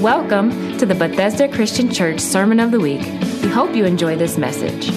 [0.00, 3.02] Welcome to the Bethesda Christian Church Sermon of the Week.
[3.42, 4.90] We hope you enjoy this message.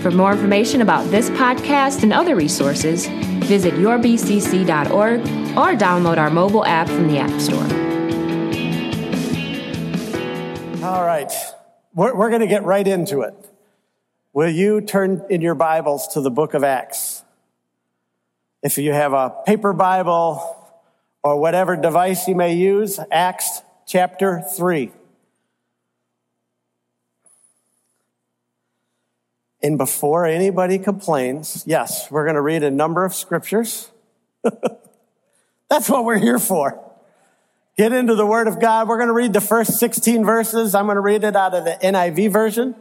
[0.00, 3.06] For more information about this podcast and other resources,
[3.44, 7.62] visit yourbcc.org or download our mobile app from the App Store.
[10.88, 11.30] All right,
[11.92, 13.34] we're, we're going to get right into it.
[14.32, 17.24] Will you turn in your Bibles to the book of Acts?
[18.62, 20.56] If you have a paper Bible
[21.22, 24.92] or whatever device you may use, Acts chapter 3.
[29.64, 33.90] And before anybody complains, yes, we're going to read a number of scriptures.
[35.68, 36.80] That's what we're here for.
[37.76, 38.86] Get into the Word of God.
[38.86, 40.76] We're going to read the first 16 verses.
[40.76, 42.76] I'm going to read it out of the NIV version.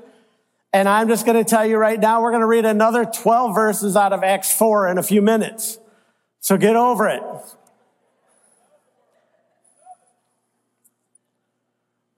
[0.72, 3.56] And I'm just going to tell you right now, we're going to read another 12
[3.56, 5.80] verses out of Acts 4 in a few minutes.
[6.40, 7.24] So get over it.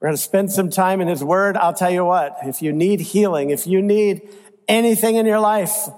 [0.02, 1.56] We're going to spend some time in His Word.
[1.56, 4.28] I'll tell you what, if you need healing, if you need
[4.66, 5.88] anything in your life,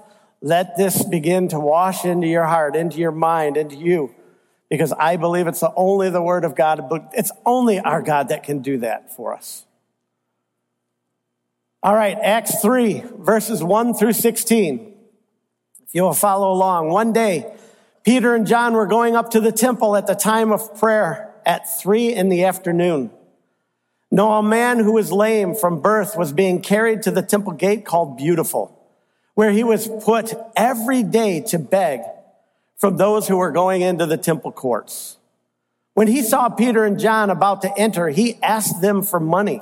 [0.41, 4.13] let this begin to wash into your heart, into your mind, into you.
[4.69, 8.43] Because I believe it's the only the Word of God, it's only our God that
[8.43, 9.65] can do that for us.
[11.81, 14.93] All right, Acts 3, verses 1 through 16.
[15.83, 16.91] If you will follow along.
[16.91, 17.55] One day,
[18.03, 21.67] Peter and John were going up to the temple at the time of prayer at
[21.81, 23.09] 3 in the afternoon.
[24.15, 27.83] No, a man who was lame from birth was being carried to the temple gate
[27.83, 28.71] called Beautiful,
[29.33, 31.99] where he was put every day to beg
[32.77, 35.17] from those who were going into the temple courts.
[35.95, 39.61] When he saw Peter and John about to enter, he asked them for money.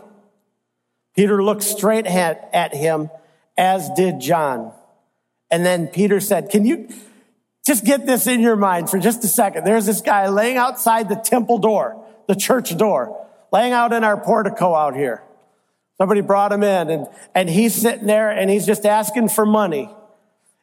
[1.15, 3.09] Peter looked straight at, him,
[3.57, 4.71] as did John.
[5.49, 6.89] And then Peter said, Can you
[7.65, 9.63] just get this in your mind for just a second?
[9.63, 13.19] There's this guy laying outside the temple door, the church door
[13.53, 15.23] laying out in our portico out here.
[15.99, 19.89] Somebody brought him in and, and he's sitting there and he's just asking for money.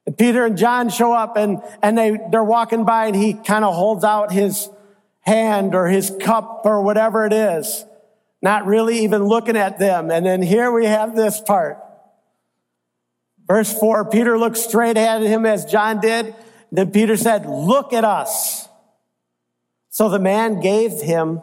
[0.06, 3.64] And Peter and John show up and, and they, they're walking by and he kind
[3.64, 4.68] of holds out his
[5.20, 7.84] hand or his cup or whatever it is,
[8.42, 10.10] not really even looking at them.
[10.10, 11.78] And then here we have this part.
[13.46, 16.34] Verse four, Peter looked straight at him as John did.
[16.72, 18.68] Then Peter said, look at us.
[19.90, 21.42] So the man gave him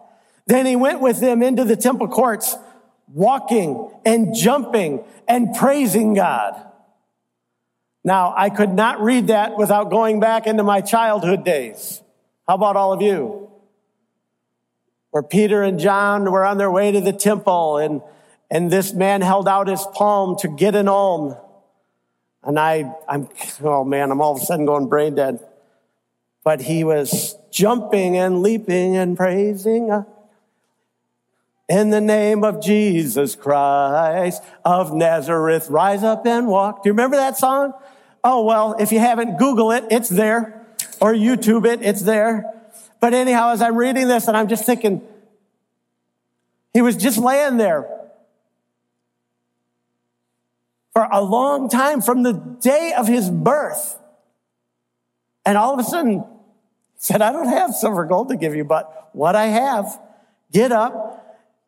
[0.47, 2.55] Then he went with them into the temple courts,
[3.07, 6.67] walking and jumping and praising God.
[8.03, 12.01] Now, I could not read that without going back into my childhood days.
[12.47, 13.49] How about all of you?
[15.11, 18.01] Where Peter and John were on their way to the temple and,
[18.49, 21.35] and this man held out his palm to get an alm.
[22.43, 23.29] And I, I'm,
[23.61, 25.39] oh man, I'm all of a sudden going brain dead.
[26.43, 29.91] But he was jumping and leaping and praising.
[31.71, 36.83] In the name of Jesus Christ of Nazareth, rise up and walk.
[36.83, 37.73] Do you remember that song?
[38.25, 39.85] Oh, well, if you haven't, Google it.
[39.89, 40.67] It's there.
[40.99, 41.81] Or YouTube it.
[41.81, 42.43] It's there.
[42.99, 45.01] But anyhow, as I'm reading this and I'm just thinking,
[46.73, 47.87] he was just laying there
[50.91, 53.97] for a long time from the day of his birth.
[55.45, 56.25] And all of a sudden, he
[56.97, 59.97] said, I don't have silver gold to give you, but what I have,
[60.51, 61.19] get up,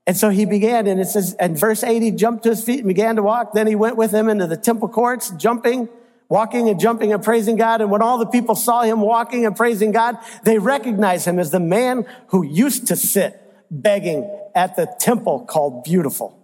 [0.05, 2.87] and so he began, and it says, and verse 80, jumped to his feet and
[2.87, 3.53] began to walk.
[3.53, 5.87] Then he went with him into the temple courts, jumping,
[6.27, 7.79] walking and jumping and praising God.
[7.79, 11.51] And when all the people saw him walking and praising God, they recognized him as
[11.51, 13.39] the man who used to sit
[13.71, 16.37] begging at the temple called Beautiful.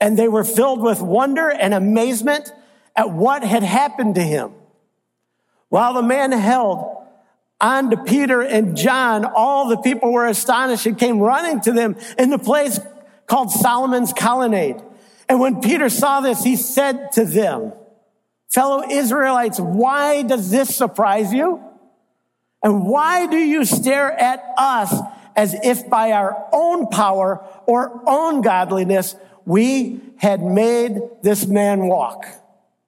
[0.00, 2.52] And they were filled with wonder and amazement
[2.94, 4.52] at what had happened to him.
[5.68, 6.93] While the man held
[7.64, 11.96] on to Peter and John, all the people were astonished and came running to them
[12.18, 12.78] in the place
[13.26, 14.76] called Solomon's colonnade.
[15.30, 17.72] And when Peter saw this, he said to them,
[18.52, 21.62] fellow Israelites, why does this surprise you?
[22.62, 24.94] And why do you stare at us
[25.34, 32.26] as if by our own power or own godliness we had made this man walk?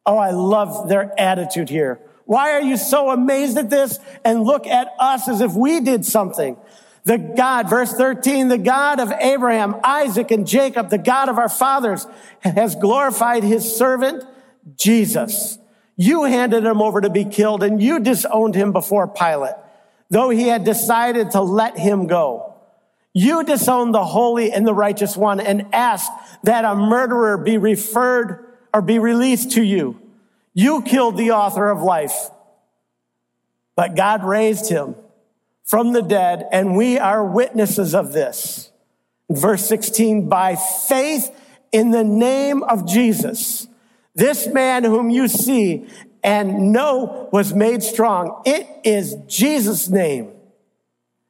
[0.05, 1.99] Oh, I love their attitude here.
[2.26, 6.05] Why are you so amazed at this and look at us as if we did
[6.05, 6.56] something?
[7.05, 11.49] The God, verse 13, the God of Abraham, Isaac, and Jacob, the God of our
[11.49, 12.05] fathers,
[12.40, 14.25] has glorified his servant,
[14.76, 15.58] Jesus.
[15.96, 19.55] You handed him over to be killed and you disowned him before Pilate,
[20.11, 22.55] though he had decided to let him go.
[23.14, 26.11] You disowned the holy and the righteous one and asked
[26.43, 28.44] that a murderer be referred
[28.75, 30.00] or be released to you.
[30.58, 32.31] You killed the author of life,
[33.75, 34.94] but God raised him
[35.64, 38.70] from the dead and we are witnesses of this.
[39.29, 41.31] Verse 16, by faith
[41.73, 43.69] in the name of Jesus,
[44.14, 45.88] this man whom you see
[46.25, 48.41] and know was made strong.
[48.47, 50.32] It is Jesus' name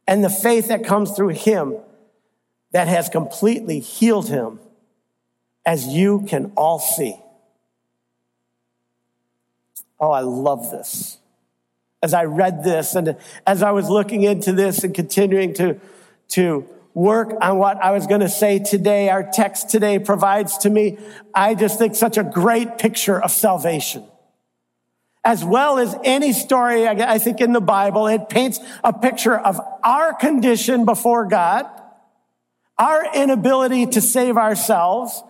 [0.07, 1.75] and the faith that comes through him
[2.71, 4.61] that has completely healed him,
[5.65, 7.21] as you can all see.
[9.99, 11.19] Oh, I love this.
[12.03, 13.17] As I read this and
[13.47, 15.81] as I was looking into this and continuing to,
[16.29, 20.71] to work on what I was going to say today, our text today provides to
[20.71, 20.99] me,
[21.35, 24.05] I just think such a great picture of salvation.
[25.25, 29.61] As well as any story, I think in the Bible, it paints a picture of
[29.83, 31.67] our condition before God,
[32.79, 35.23] our inability to save ourselves,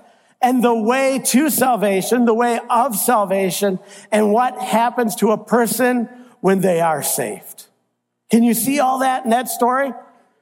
[0.47, 3.81] and the way to salvation, the way of salvation,
[4.13, 6.09] and what happens to a person
[6.41, 7.67] when they are saved.
[8.31, 9.93] Can you see all that in that story?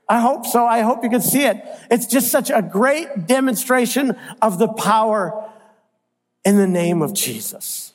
[0.07, 0.67] I hope so.
[0.67, 1.57] I hope you can see it.
[1.91, 5.51] It's just such a great demonstration of the power
[6.45, 7.95] in the name of Jesus.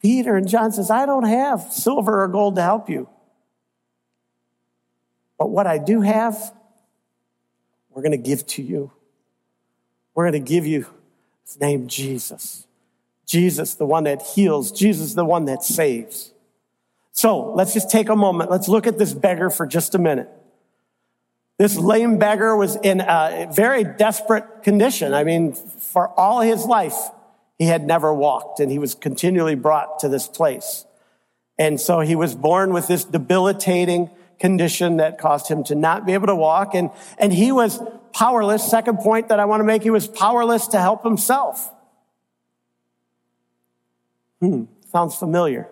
[0.00, 3.10] Peter and John says, I don't have silver or gold to help you.
[5.38, 6.54] But what I do have,
[7.90, 8.90] we're going to give to you.
[10.14, 10.86] We're going to give you
[11.44, 12.66] his name, Jesus.
[13.26, 14.70] Jesus, the one that heals.
[14.70, 16.32] Jesus, the one that saves.
[17.12, 18.50] So let's just take a moment.
[18.50, 20.28] Let's look at this beggar for just a minute.
[21.58, 25.14] This lame beggar was in a very desperate condition.
[25.14, 26.96] I mean, for all his life,
[27.58, 30.84] he had never walked and he was continually brought to this place.
[31.58, 34.10] And so he was born with this debilitating
[34.42, 36.74] condition that caused him to not be able to walk.
[36.74, 37.80] And, and he was
[38.12, 38.68] powerless.
[38.68, 41.72] Second point that I want to make, he was powerless to help himself.
[44.40, 45.68] Hmm, sounds familiar.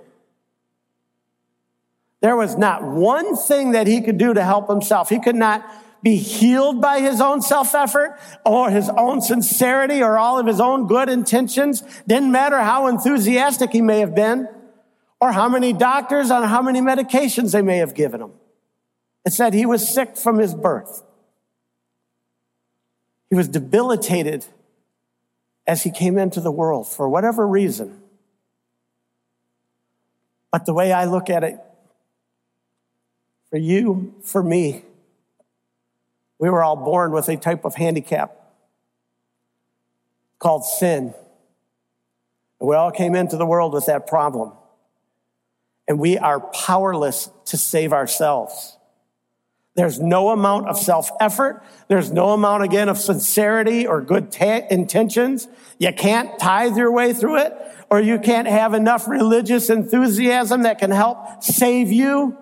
[2.20, 5.08] There was not one thing that he could do to help himself.
[5.08, 5.68] He could not
[6.00, 10.60] be healed by his own self effort or his own sincerity or all of his
[10.60, 11.82] own good intentions.
[12.06, 14.48] Didn't matter how enthusiastic he may have been
[15.20, 18.32] or how many doctors and how many medications they may have given him.
[19.24, 21.02] It said he was sick from his birth.
[23.28, 24.46] He was debilitated
[25.66, 28.00] as he came into the world for whatever reason.
[30.50, 31.58] But the way I look at it,
[33.50, 34.84] for you, for me,
[36.38, 38.36] we were all born with a type of handicap
[40.38, 41.14] called sin.
[42.58, 44.52] And we all came into the world with that problem.
[45.86, 48.76] And we are powerless to save ourselves.
[49.76, 51.62] There's no amount of self effort.
[51.88, 55.48] There's no amount, again, of sincerity or good ta- intentions.
[55.78, 57.54] You can't tithe your way through it,
[57.88, 62.36] or you can't have enough religious enthusiasm that can help save you.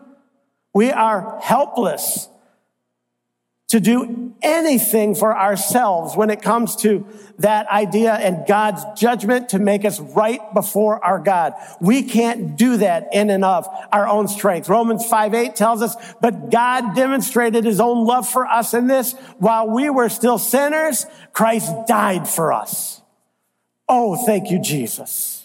[0.74, 2.28] We are helpless
[3.68, 7.06] to do anything for ourselves when it comes to
[7.38, 11.52] that idea and God's judgment to make us right before our God.
[11.78, 14.70] We can't do that in and of our own strength.
[14.70, 19.12] Romans 5 8 tells us, but God demonstrated his own love for us in this
[19.38, 23.02] while we were still sinners, Christ died for us.
[23.86, 25.37] Oh, thank you, Jesus.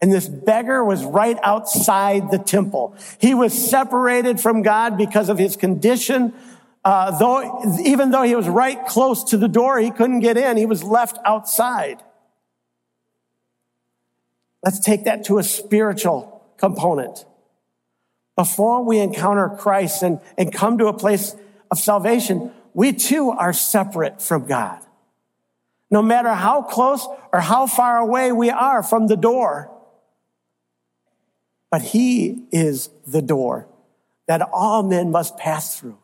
[0.00, 2.94] And this beggar was right outside the temple.
[3.18, 6.32] He was separated from God because of his condition.
[6.84, 10.56] Uh, though, even though he was right close to the door, he couldn't get in.
[10.56, 12.02] He was left outside.
[14.64, 17.24] Let's take that to a spiritual component.
[18.36, 21.34] Before we encounter Christ and, and come to a place
[21.72, 24.78] of salvation, we too are separate from God.
[25.90, 29.74] No matter how close or how far away we are from the door,
[31.70, 33.68] but he is the door
[34.26, 35.98] that all men must pass through.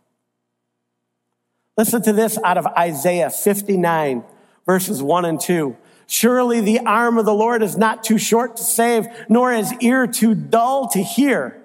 [1.76, 4.24] Listen to this out of Isaiah 59
[4.66, 5.76] verses 1 and 2.
[6.06, 10.06] Surely the arm of the Lord is not too short to save, nor his ear
[10.06, 11.60] too dull to hear.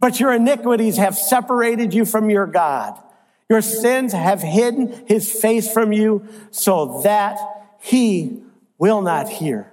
[0.00, 2.98] But your iniquities have separated you from your God.
[3.48, 7.38] Your sins have hidden his face from you so that
[7.80, 8.42] he
[8.78, 9.71] will not hear.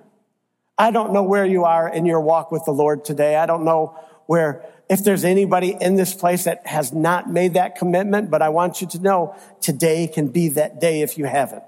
[0.79, 3.35] I don't know where you are in your walk with the Lord today.
[3.35, 7.75] I don't know where if there's anybody in this place that has not made that
[7.75, 11.63] commitment, but I want you to know today can be that day if you haven't.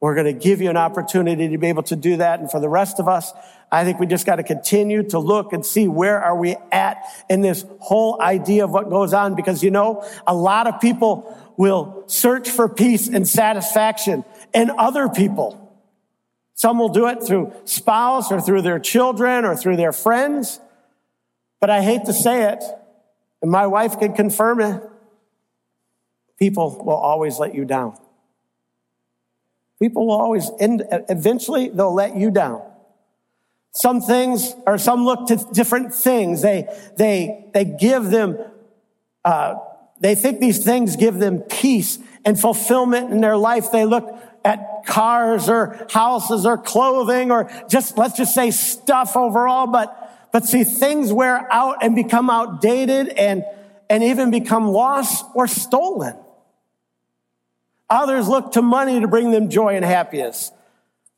[0.00, 2.40] We're going to give you an opportunity to be able to do that.
[2.40, 3.32] And for the rest of us,
[3.72, 7.04] I think we just got to continue to look and see where are we at
[7.28, 9.34] in this whole idea of what goes on.
[9.34, 15.08] Because you know, a lot of people will search for peace and satisfaction in other
[15.08, 15.69] people.
[16.60, 20.60] Some will do it through spouse or through their children or through their friends.
[21.58, 22.62] But I hate to say it,
[23.40, 24.82] and my wife can confirm it.
[26.38, 27.96] People will always let you down.
[29.80, 32.60] People will always end, eventually they'll let you down.
[33.72, 36.42] Some things, or some look to different things.
[36.42, 38.36] They, they, they give them,
[39.24, 39.54] uh,
[39.98, 43.72] they think these things give them peace and fulfillment in their life.
[43.72, 49.66] They look at cars or houses or clothing or just, let's just say stuff overall.
[49.66, 53.44] But, but see, things wear out and become outdated and,
[53.88, 56.16] and even become lost or stolen.
[57.88, 60.52] Others look to money to bring them joy and happiness.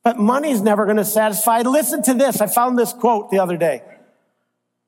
[0.03, 1.61] But money's never going to satisfy.
[1.61, 2.41] Listen to this.
[2.41, 3.83] I found this quote the other day.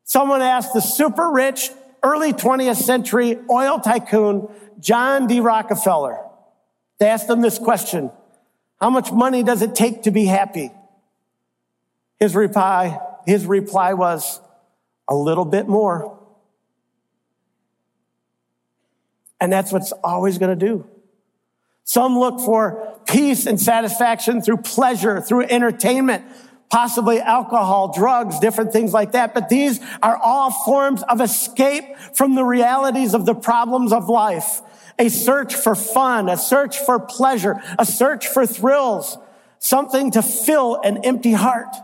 [0.04, 1.70] Someone asked the super rich
[2.04, 4.48] early 20th century oil tycoon,
[4.80, 5.40] John D.
[5.40, 6.20] Rockefeller.
[7.00, 8.12] They asked him this question.
[8.80, 10.72] How much money does it take to be happy?
[12.20, 14.40] His reply, his reply was
[15.08, 16.18] a little bit more.
[19.40, 20.88] And that's what's always going to do.
[21.84, 26.26] Some look for peace and satisfaction through pleasure, through entertainment,
[26.70, 29.34] possibly alcohol, drugs, different things like that.
[29.34, 34.62] But these are all forms of escape from the realities of the problems of life.
[34.98, 39.18] A search for fun, a search for pleasure, a search for thrills,
[39.60, 41.76] something to fill an empty heart.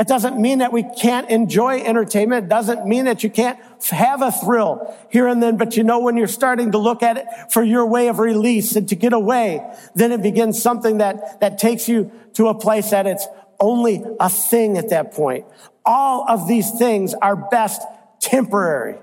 [0.00, 2.46] It doesn't mean that we can't enjoy entertainment.
[2.46, 3.58] It doesn't mean that you can't
[3.90, 5.58] have a thrill here and then.
[5.58, 8.76] But you know, when you're starting to look at it for your way of release
[8.76, 9.60] and to get away,
[9.94, 13.26] then it begins something that, that takes you to a place that it's
[13.60, 15.44] only a thing at that point.
[15.84, 17.82] All of these things are best
[18.22, 18.96] temporary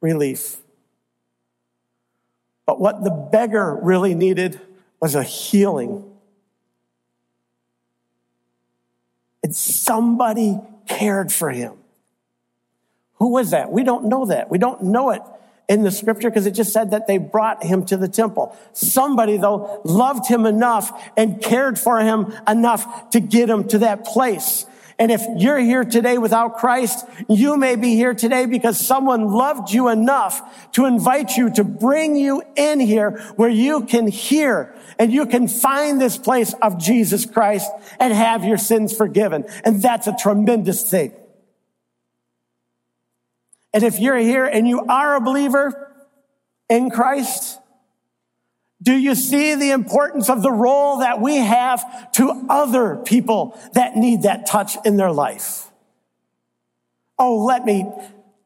[0.00, 0.56] relief.
[2.66, 4.60] But what the beggar really needed
[5.00, 6.10] was a healing
[9.44, 11.74] and somebody cared for him.
[13.16, 13.70] Who was that?
[13.70, 14.50] We don't know that.
[14.50, 15.20] We don't know it
[15.68, 18.56] in the scripture because it just said that they brought him to the temple.
[18.72, 24.04] Somebody though loved him enough and cared for him enough to get him to that
[24.04, 24.64] place.
[24.98, 29.72] And if you're here today without Christ, you may be here today because someone loved
[29.72, 35.12] you enough to invite you to bring you in here where you can hear and
[35.12, 39.44] you can find this place of Jesus Christ and have your sins forgiven.
[39.64, 41.12] And that's a tremendous thing.
[43.72, 45.92] And if you're here and you are a believer
[46.68, 47.58] in Christ,
[48.84, 53.96] do you see the importance of the role that we have to other people that
[53.96, 55.70] need that touch in their life?
[57.18, 57.86] Oh, let me,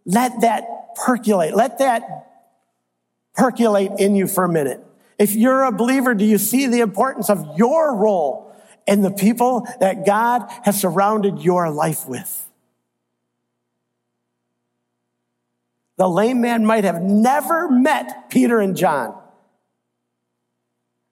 [0.07, 1.57] let that percolate.
[1.57, 2.03] Let that
[3.35, 4.85] percolate in you for a minute.
[5.19, 8.55] If you're a believer, do you see the importance of your role
[8.87, 12.49] in the people that God has surrounded your life with?
[15.97, 19.21] The lame man might have never met Peter and John.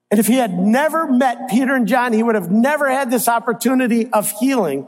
[0.09, 3.27] And if he had never met Peter and John, he would have never had this
[3.27, 4.87] opportunity of healing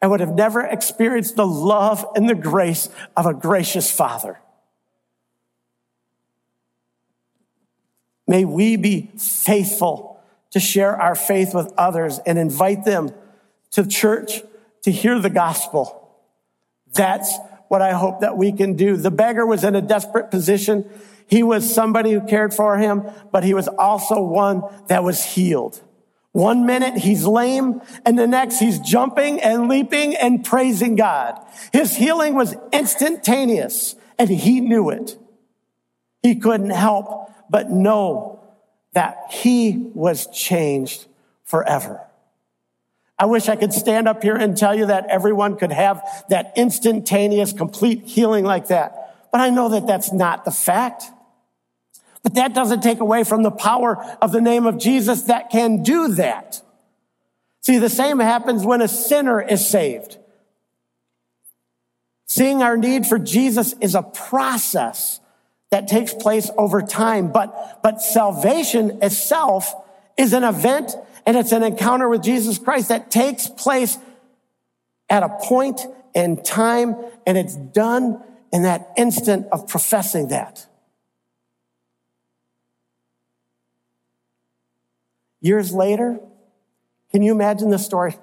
[0.00, 4.38] and would have never experienced the love and the grace of a gracious father.
[8.26, 10.20] May we be faithful
[10.50, 13.10] to share our faith with others and invite them
[13.72, 14.42] to church
[14.82, 16.10] to hear the gospel.
[16.94, 17.36] That's
[17.68, 18.96] what I hope that we can do.
[18.96, 20.88] The beggar was in a desperate position.
[21.28, 25.80] He was somebody who cared for him, but he was also one that was healed.
[26.32, 31.38] One minute he's lame and the next he's jumping and leaping and praising God.
[31.72, 35.18] His healing was instantaneous and he knew it.
[36.22, 38.40] He couldn't help but know
[38.92, 41.06] that he was changed
[41.44, 42.00] forever.
[43.18, 46.52] I wish I could stand up here and tell you that everyone could have that
[46.56, 49.28] instantaneous, complete healing like that.
[49.32, 51.04] But I know that that's not the fact.
[52.22, 55.82] But that doesn't take away from the power of the name of Jesus that can
[55.82, 56.60] do that.
[57.60, 60.18] See, the same happens when a sinner is saved.
[62.26, 65.20] Seeing our need for Jesus is a process
[65.70, 69.74] that takes place over time, but, but salvation itself
[70.16, 70.94] is an event
[71.26, 73.98] and it's an encounter with Jesus Christ that takes place
[75.10, 75.80] at a point
[76.14, 76.96] in time,
[77.26, 78.22] and it's done
[78.52, 80.66] in that instant of professing that.
[85.40, 86.20] Years later,
[87.10, 88.16] can you imagine the story?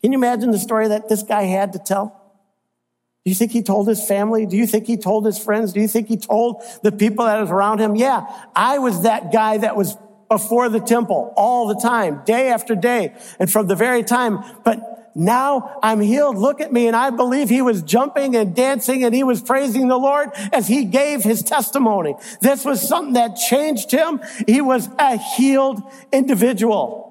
[0.00, 2.22] Can you imagine the story that this guy had to tell?
[3.24, 4.46] Do you think he told his family?
[4.46, 5.72] Do you think he told his friends?
[5.72, 7.96] Do you think he told the people that was around him?
[7.96, 9.96] Yeah, I was that guy that was
[10.28, 14.44] before the temple all the time, day after day, and from the very time.
[14.64, 16.36] But now I'm healed.
[16.36, 16.88] Look at me.
[16.88, 20.68] And I believe he was jumping and dancing and he was praising the Lord as
[20.68, 22.16] he gave his testimony.
[22.42, 24.20] This was something that changed him.
[24.46, 25.82] He was a healed
[26.12, 27.06] individual.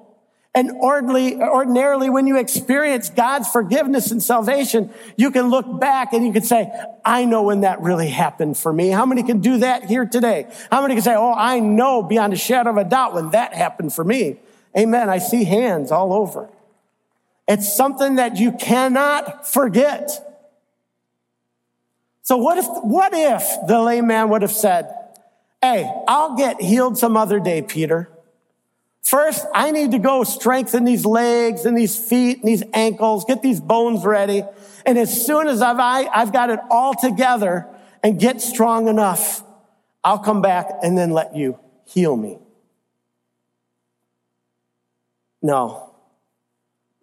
[0.54, 6.24] And ordinarily, ordinarily, when you experience God's forgiveness and salvation, you can look back and
[6.24, 6.70] you can say,
[7.04, 8.88] I know when that really happened for me.
[8.88, 10.46] How many can do that here today?
[10.70, 13.52] How many can say, Oh, I know beyond a shadow of a doubt when that
[13.52, 14.38] happened for me?
[14.78, 15.10] Amen.
[15.10, 16.48] I see hands all over.
[17.48, 20.10] It's something that you cannot forget.
[22.22, 24.92] So what if, what if the lame man would have said,
[25.62, 28.10] Hey, I'll get healed some other day, Peter.
[29.02, 33.42] First, I need to go strengthen these legs and these feet and these ankles, get
[33.42, 34.42] these bones ready.
[34.84, 37.68] And as soon as I've, I, I've got it all together
[38.02, 39.42] and get strong enough,
[40.02, 42.38] I'll come back and then let you heal me.
[45.40, 45.85] No,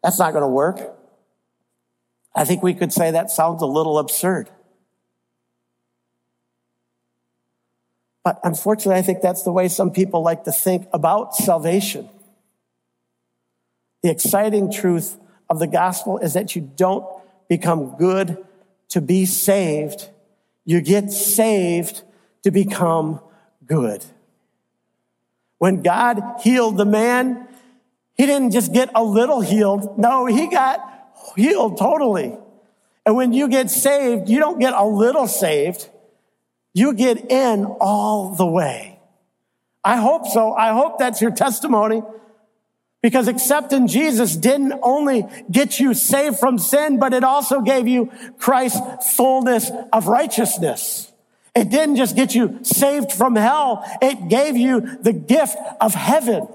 [0.03, 0.81] that's not going to work.
[2.35, 4.49] I think we could say that sounds a little absurd.
[8.23, 12.09] But unfortunately, I think that's the way some people like to think about salvation.
[14.01, 15.17] The exciting truth
[15.49, 17.05] of the gospel is that you don't
[17.47, 18.43] become good
[18.89, 20.09] to be saved.
[20.65, 22.03] You get saved
[22.43, 23.19] to become
[23.65, 24.05] good.
[25.57, 27.47] When God healed the man,
[28.15, 29.97] he didn't just get a little healed.
[29.97, 30.79] No, he got
[31.35, 32.37] healed totally.
[33.05, 35.89] And when you get saved, you don't get a little saved.
[36.73, 38.99] You get in all the way.
[39.83, 40.53] I hope so.
[40.53, 42.01] I hope that's your testimony.
[43.01, 48.09] Because accepting Jesus didn't only get you saved from sin, but it also gave you
[48.39, 51.11] Christ's fullness of righteousness.
[51.53, 53.83] It didn't just get you saved from hell.
[54.01, 56.47] It gave you the gift of heaven.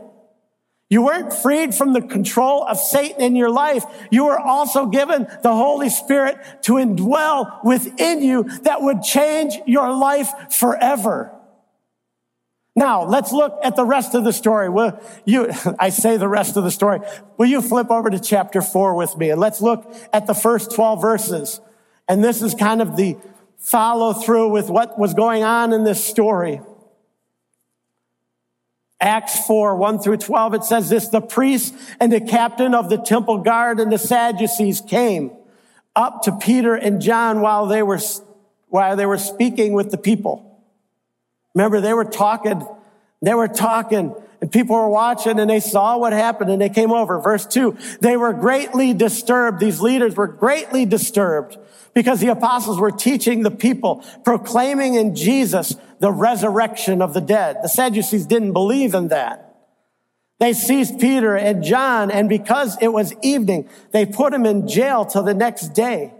[0.90, 3.84] You weren't freed from the control of Satan in your life.
[4.10, 9.94] You were also given the Holy Spirit to indwell within you that would change your
[9.94, 11.32] life forever.
[12.74, 14.70] Now, let's look at the rest of the story.
[14.70, 17.00] Will you, I say the rest of the story.
[17.36, 20.74] Will you flip over to chapter four with me and let's look at the first
[20.74, 21.60] 12 verses.
[22.08, 23.16] And this is kind of the
[23.58, 26.62] follow through with what was going on in this story.
[29.00, 32.96] Acts 4, 1 through 12, it says this, the priest and the captain of the
[32.96, 35.30] temple guard and the Sadducees came
[35.94, 38.00] up to Peter and John while they were,
[38.68, 40.60] while they were speaking with the people.
[41.54, 42.66] Remember, they were talking,
[43.22, 46.92] they were talking and people were watching and they saw what happened and they came
[46.92, 47.20] over.
[47.20, 49.58] Verse two, they were greatly disturbed.
[49.58, 51.56] These leaders were greatly disturbed
[51.94, 57.58] because the apostles were teaching the people, proclaiming in Jesus the resurrection of the dead.
[57.62, 59.44] The Sadducees didn't believe in that.
[60.38, 65.04] They seized Peter and John, and because it was evening, they put him in jail
[65.04, 66.14] till the next day.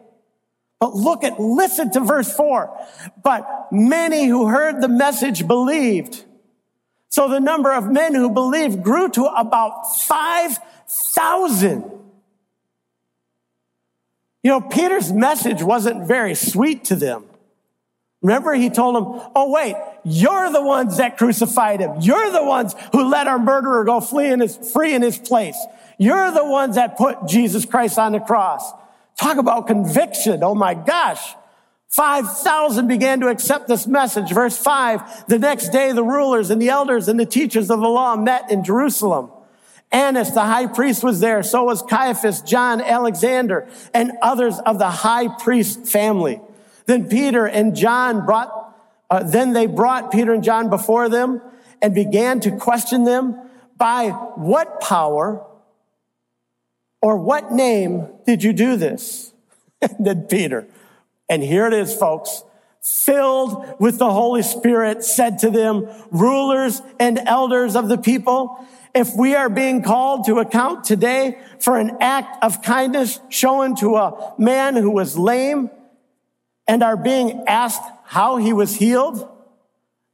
[0.81, 2.77] But look at, listen to verse four.
[3.23, 6.25] But many who heard the message believed.
[7.11, 11.91] So the number of men who believed grew to about 5,000.
[14.43, 17.28] You know, Peter's message wasn't very sweet to them.
[18.21, 22.01] Remember, he told them, Oh, wait, you're the ones that crucified him.
[22.01, 25.57] You're the ones who let our murderer go flee in his, free in his place.
[25.99, 28.73] You're the ones that put Jesus Christ on the cross.
[29.21, 30.43] Talk about conviction.
[30.43, 31.35] Oh my gosh.
[31.89, 34.31] 5,000 began to accept this message.
[34.31, 37.89] Verse 5, the next day the rulers and the elders and the teachers of the
[37.89, 39.31] law met in Jerusalem.
[39.91, 41.43] Annas, the high priest, was there.
[41.43, 46.43] So was Caiaphas, John, Alexander, and others of the high priest family.
[46.89, 48.75] Then Peter and John brought,
[49.11, 51.43] uh, then they brought Peter and John before them
[51.83, 53.39] and began to question them
[53.77, 55.45] by what power
[57.03, 59.35] or what name did you do this?
[59.83, 60.67] and then Peter,
[61.29, 62.43] and here it is, folks,
[62.81, 69.15] filled with the Holy Spirit, said to them, rulers and elders of the people, if
[69.15, 74.35] we are being called to account today for an act of kindness shown to a
[74.39, 75.69] man who was lame
[76.69, 79.27] and are being asked how he was healed,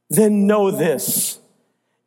[0.09, 1.37] then know this.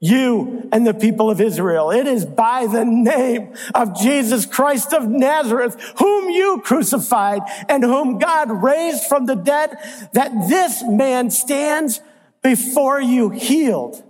[0.01, 1.91] you and the people of Israel.
[1.91, 8.19] It is by the name of Jesus Christ of Nazareth, whom you crucified and whom
[8.19, 9.77] God raised from the dead,
[10.13, 12.01] that this man stands
[12.43, 14.05] before you healed.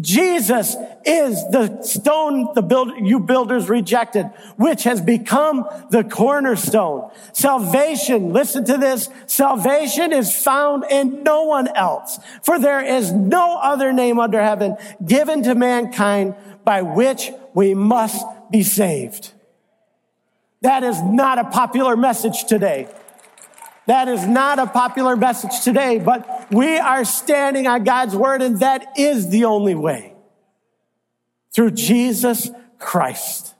[0.00, 7.10] Jesus is the stone the build, you builders rejected, which has become the cornerstone.
[7.32, 13.58] Salvation, listen to this, salvation is found in no one else, for there is no
[13.62, 19.32] other name under heaven given to mankind by which we must be saved.
[20.62, 22.88] That is not a popular message today.
[23.86, 28.58] That is not a popular message today, but we are standing on God's word, and
[28.58, 30.12] that is the only way
[31.54, 33.54] through Jesus Christ.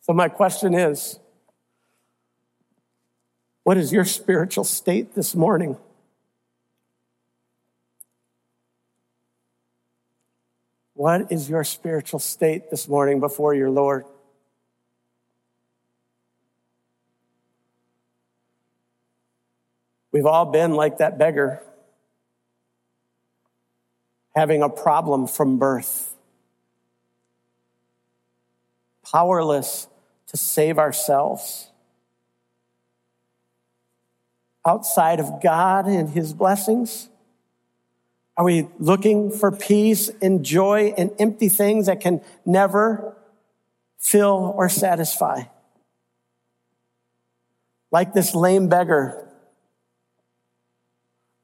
[0.00, 1.20] So, my question is
[3.62, 5.76] what is your spiritual state this morning?
[11.00, 14.04] What is your spiritual state this morning before your Lord?
[20.12, 21.62] We've all been like that beggar,
[24.36, 26.14] having a problem from birth,
[29.02, 29.88] powerless
[30.26, 31.70] to save ourselves.
[34.66, 37.08] Outside of God and His blessings,
[38.40, 43.14] are we looking for peace and joy in empty things that can never
[43.98, 45.42] fill or satisfy?
[47.90, 49.28] Like this lame beggar,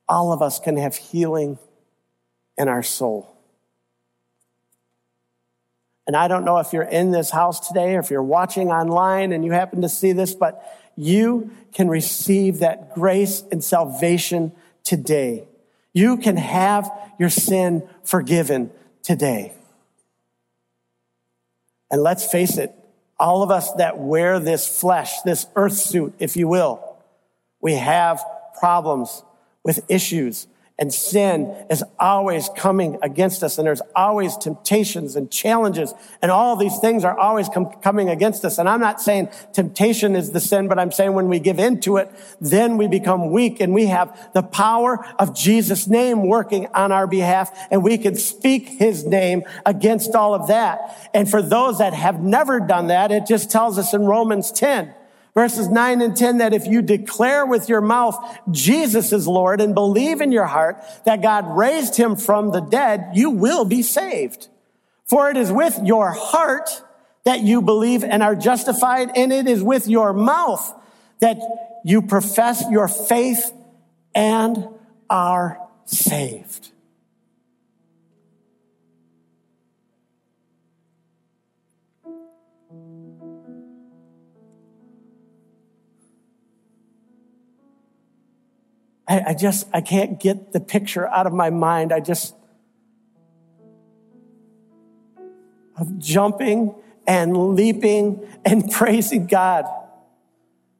[0.09, 1.59] all of us can have healing
[2.56, 3.30] in our soul.
[6.06, 9.32] And I don't know if you're in this house today or if you're watching online
[9.32, 10.64] and you happen to see this, but
[10.96, 15.46] you can receive that grace and salvation today.
[15.96, 18.70] You can have your sin forgiven
[19.02, 19.54] today.
[21.90, 22.74] And let's face it,
[23.18, 26.98] all of us that wear this flesh, this earth suit, if you will,
[27.62, 28.22] we have
[28.61, 29.22] problems
[29.64, 30.46] with issues
[30.79, 36.55] and sin is always coming against us, and there's always temptations and challenges, and all
[36.55, 38.59] these things are always com- coming against us.
[38.59, 41.97] And I'm not saying temptation is the sin, but I'm saying when we give into
[41.97, 42.11] it,
[42.43, 47.07] then we become weak, and we have the power of Jesus' name working on our
[47.07, 51.11] behalf, and we can speak His name against all of that.
[51.15, 54.93] And for those that have never done that, it just tells us in Romans 10
[55.37, 58.16] verses 9 and 10 that if you declare with your mouth
[58.51, 63.11] Jesus is Lord and believe in your heart that God raised him from the dead,
[63.12, 64.49] you will be saved.
[65.05, 66.83] For it is with your heart
[67.25, 70.72] that you believe and are justified, and it is with your mouth
[71.20, 71.38] that
[71.85, 73.53] you profess your faith
[74.14, 74.68] and
[75.11, 76.70] are saved.
[89.09, 91.92] I, I just, I can't get the picture out of my mind.
[91.92, 92.35] I just,
[95.79, 96.75] of jumping
[97.07, 99.66] and leaping and praising God.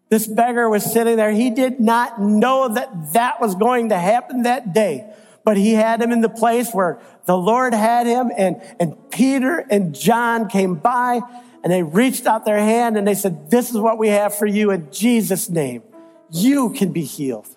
[0.09, 1.33] This beggar was sitting there.
[1.33, 5.13] He did not know that that was going to happen that day,
[5.45, 9.59] but he had him in the place where the Lord had him and, and Peter
[9.59, 11.21] and John came by
[11.65, 14.47] and they reached out their hand and they said, this is what we have for
[14.47, 15.83] you in Jesus name.
[16.31, 17.56] You can be healed.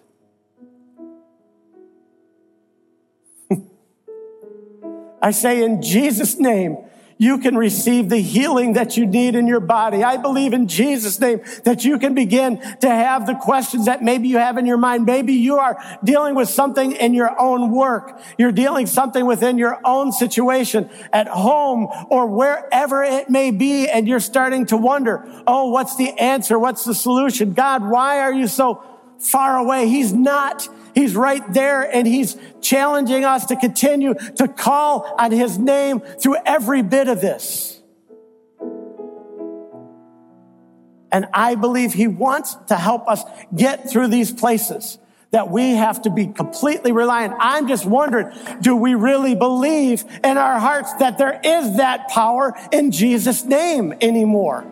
[5.21, 6.77] I say in Jesus' name,
[7.21, 10.05] you can receive the healing that you need in your body.
[10.05, 14.29] I believe in Jesus' name that you can begin to have the questions that maybe
[14.29, 15.05] you have in your mind.
[15.05, 18.21] Maybe you are dealing with something in your own work.
[18.37, 23.89] You're dealing something within your own situation at home or wherever it may be.
[23.89, 26.57] And you're starting to wonder, oh, what's the answer?
[26.57, 27.51] What's the solution?
[27.51, 28.81] God, why are you so
[29.19, 29.89] far away?
[29.89, 30.69] He's not.
[30.99, 36.35] He's right there and he's challenging us to continue to call on his name through
[36.45, 37.79] every bit of this.
[41.09, 43.23] And I believe he wants to help us
[43.55, 44.97] get through these places
[45.31, 47.33] that we have to be completely reliant.
[47.39, 52.53] I'm just wondering, do we really believe in our hearts that there is that power
[52.73, 54.65] in Jesus' name anymore?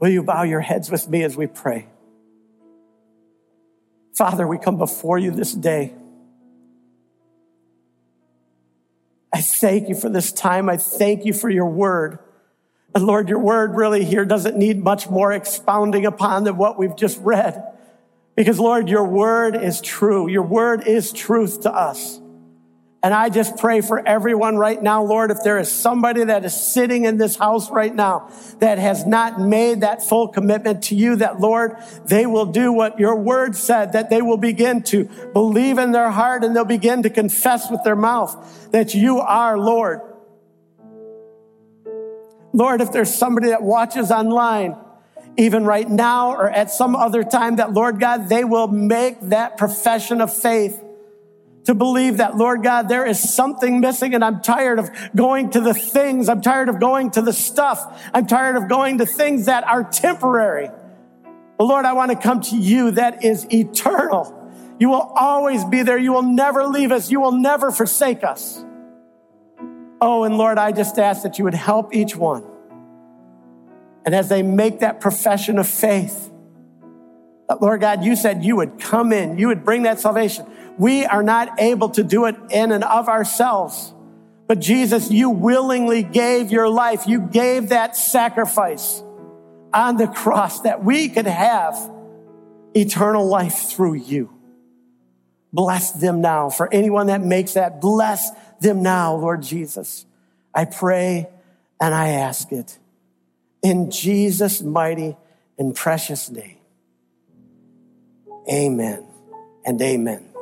[0.00, 1.88] Will you bow your heads with me as we pray?
[4.14, 5.94] Father, we come before you this day.
[9.32, 10.68] I thank you for this time.
[10.68, 12.20] I thank you for your word.
[12.94, 16.94] And Lord, your word really here doesn't need much more expounding upon than what we've
[16.94, 17.60] just read.
[18.36, 20.28] Because Lord, your word is true.
[20.28, 22.20] Your word is truth to us.
[23.04, 26.54] And I just pray for everyone right now, Lord, if there is somebody that is
[26.58, 31.16] sitting in this house right now that has not made that full commitment to you,
[31.16, 35.76] that Lord, they will do what your word said, that they will begin to believe
[35.76, 40.00] in their heart and they'll begin to confess with their mouth that you are Lord.
[42.54, 44.78] Lord, if there's somebody that watches online,
[45.36, 49.58] even right now or at some other time, that Lord God, they will make that
[49.58, 50.80] profession of faith
[51.64, 55.60] to believe that, Lord God, there is something missing and I'm tired of going to
[55.60, 56.28] the things.
[56.28, 58.02] I'm tired of going to the stuff.
[58.12, 60.70] I'm tired of going to things that are temporary.
[61.56, 64.40] But Lord, I want to come to you that is eternal.
[64.78, 65.98] You will always be there.
[65.98, 67.10] You will never leave us.
[67.10, 68.62] You will never forsake us.
[70.00, 72.44] Oh, and Lord, I just ask that you would help each one.
[74.04, 76.30] And as they make that profession of faith,
[77.60, 80.46] Lord God, you said you would come in, you would bring that salvation.
[80.78, 83.92] We are not able to do it in and of ourselves.
[84.46, 87.06] But Jesus, you willingly gave your life.
[87.06, 89.02] You gave that sacrifice
[89.72, 91.78] on the cross that we could have
[92.74, 94.30] eternal life through you.
[95.52, 96.50] Bless them now.
[96.50, 100.04] For anyone that makes that, bless them now, Lord Jesus.
[100.54, 101.28] I pray
[101.80, 102.78] and I ask it
[103.62, 105.16] in Jesus' mighty
[105.58, 106.58] and precious name.
[108.50, 109.04] Amen
[109.64, 110.33] and amen.